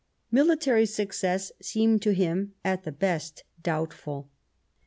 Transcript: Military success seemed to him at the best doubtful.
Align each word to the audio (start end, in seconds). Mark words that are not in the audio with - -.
Military 0.31 0.87
success 0.87 1.51
seemed 1.61 2.01
to 2.01 2.11
him 2.15 2.55
at 2.65 2.85
the 2.85 2.91
best 2.91 3.43
doubtful. 3.61 4.31